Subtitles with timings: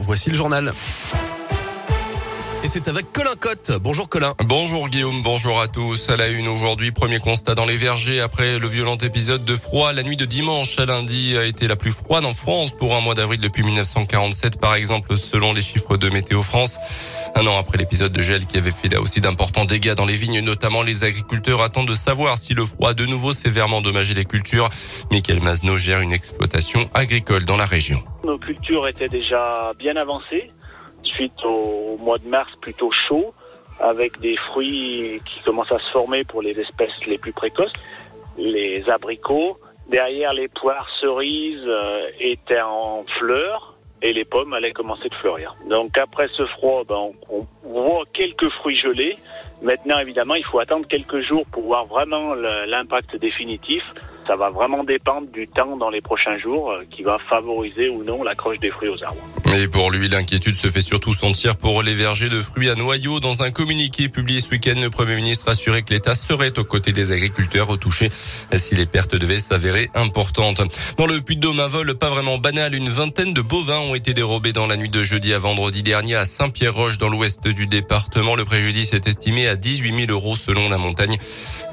[0.00, 0.74] voici le journal.
[2.62, 3.72] Et c'est avec Colin Cotte.
[3.80, 4.34] Bonjour Colin.
[4.44, 6.10] Bonjour Guillaume, bonjour à tous.
[6.10, 9.94] À la une aujourd'hui, premier constat dans les vergers après le violent épisode de froid.
[9.94, 13.00] La nuit de dimanche à lundi a été la plus froide en France pour un
[13.00, 16.78] mois d'avril depuis 1947 par exemple selon les chiffres de Météo France.
[17.34, 20.16] Un an après l'épisode de gel qui avait fait là aussi d'importants dégâts dans les
[20.16, 24.12] vignes, notamment les agriculteurs attendent de savoir si le froid a de nouveau sévèrement endommagé
[24.12, 24.68] les cultures.
[25.10, 28.02] Michael Mazno gère une exploitation agricole dans la région.
[28.22, 30.52] Nos cultures étaient déjà bien avancées
[31.44, 33.34] au mois de mars plutôt chaud,
[33.80, 37.72] avec des fruits qui commencent à se former pour les espèces les plus précoces,
[38.36, 39.58] les abricots.
[39.88, 45.54] Derrière, les poires cerises euh, étaient en fleurs et les pommes allaient commencer de fleurir.
[45.68, 49.16] Donc après ce froid, ben, on voit quelques fruits gelés.
[49.62, 53.82] Maintenant, évidemment, il faut attendre quelques jours pour voir vraiment l'impact définitif.
[54.30, 58.04] Ça va vraiment dépendre du temps dans les prochains jours euh, qui va favoriser ou
[58.04, 59.18] non l'accroche des fruits aux arbres.
[59.56, 63.18] Et pour lui, l'inquiétude se fait surtout sentir pour les vergers de fruits à noyaux.
[63.18, 66.64] Dans un communiqué publié ce week-end, le Premier ministre a assuré que l'État serait aux
[66.64, 68.08] côtés des agriculteurs touchés
[68.54, 70.62] si les pertes devaient s'avérer importantes.
[70.96, 74.52] Dans le Puy-de-Dôme, un vol pas vraiment banal, une vingtaine de bovins ont été dérobés
[74.52, 78.36] dans la nuit de jeudi à vendredi dernier à Saint-Pierre-Roche dans l'ouest du département.
[78.36, 81.18] Le préjudice est estimé à 18 000 euros selon la montagne.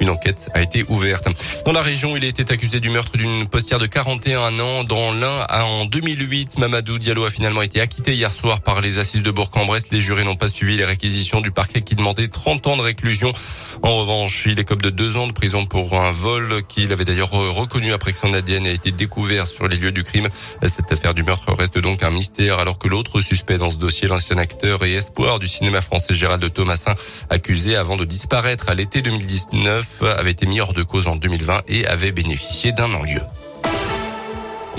[0.00, 1.28] Une enquête a été ouverte.
[1.64, 5.46] Dans la région, il a accusé du meurtre d'une postière de 41 ans dans l'un
[5.48, 6.58] en 2008.
[6.58, 9.90] Mamadou Diallo a finalement été acquitté hier soir par les assises de Bourg-en-Bresse.
[9.90, 13.32] Les jurés n'ont pas suivi les réquisitions du parquet qui demandait 30 ans de réclusion.
[13.82, 17.30] En revanche, il écope de deux ans de prison pour un vol qu'il avait d'ailleurs
[17.30, 20.28] reconnu après que son ADN a été découvert sur les lieux du crime.
[20.64, 24.08] Cette affaire du meurtre reste donc un mystère alors que l'autre suspect dans ce dossier,
[24.08, 26.94] l'ancien acteur et espoir du cinéma français Gérald Thomasin,
[27.30, 31.62] accusé avant de disparaître à l'été 2019, avait été mis hors de cause en 2020
[31.68, 32.27] et avait bénéficié
[32.72, 33.22] d'un non-lieu.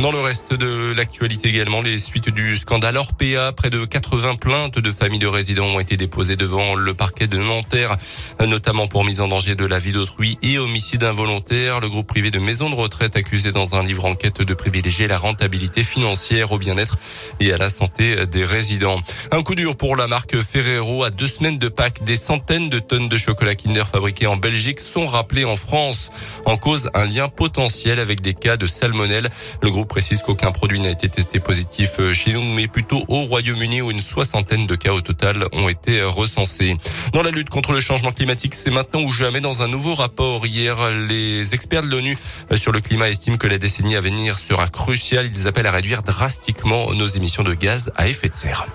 [0.00, 4.78] Dans le reste de l'actualité également, les suites du scandale Orpea, près de 80 plaintes
[4.78, 7.96] de familles de résidents ont été déposées devant le parquet de Nanterre,
[8.38, 11.80] notamment pour mise en danger de la vie d'autrui et homicide involontaire.
[11.80, 15.18] Le groupe privé de maisons de retraite accusé dans un livre enquête de privilégier la
[15.18, 16.96] rentabilité financière au bien-être
[17.40, 19.00] et à la santé des résidents.
[19.32, 21.02] Un coup dur pour la marque Ferrero.
[21.02, 24.78] À deux semaines de Pâques, des centaines de tonnes de chocolat Kinder fabriqués en Belgique
[24.78, 26.12] sont rappelés en France.
[26.44, 29.28] En cause, un lien potentiel avec des cas de salmonelle.
[29.60, 33.22] Le groupe précise qu'aucun produit n'a été testé positif euh, chez nous, mais plutôt au
[33.22, 36.76] Royaume-Uni où une soixantaine de cas au total ont été euh, recensés.
[37.12, 40.46] Dans la lutte contre le changement climatique, c'est maintenant ou jamais dans un nouveau rapport.
[40.46, 42.16] Hier, les experts de l'ONU
[42.52, 45.30] euh, sur le climat estiment que la décennie à venir sera cruciale.
[45.34, 48.68] Ils appellent à réduire drastiquement nos émissions de gaz à effet de serre.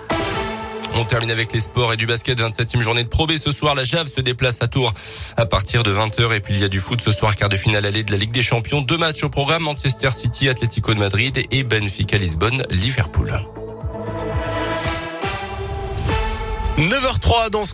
[0.95, 2.39] On termine avec les sports et du basket.
[2.39, 3.27] 27e journée de Pro.
[3.35, 4.93] Ce soir, la Jave se déplace à Tours
[5.37, 6.35] à partir de 20h.
[6.35, 8.17] Et puis, il y a du foot ce soir, quart de finale allée de la
[8.17, 8.81] Ligue des Champions.
[8.81, 9.63] Deux matchs au programme.
[9.63, 13.33] Manchester City, Atlético de Madrid et Benfica Lisbonne, Liverpool.
[16.77, 17.71] 9h03 dans ce